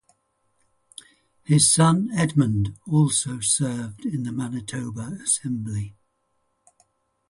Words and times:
His 1.43 1.71
son 1.71 2.09
Edmond 2.15 2.75
also 2.87 3.39
served 3.39 4.03
in 4.03 4.23
the 4.23 4.31
Manitoba 4.31 5.19
assembly. 5.21 5.95